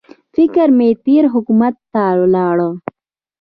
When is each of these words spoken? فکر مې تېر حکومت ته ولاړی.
فکر 0.35 0.67
مې 0.77 0.89
تېر 1.05 1.23
حکومت 1.33 1.75
ته 1.91 2.03
ولاړی. 2.21 2.69